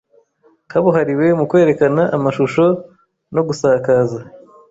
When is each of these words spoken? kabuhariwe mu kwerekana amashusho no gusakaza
kabuhariwe 0.69 1.25
mu 1.39 1.45
kwerekana 1.51 2.01
amashusho 2.17 2.65
no 3.35 3.41
gusakaza 3.47 4.19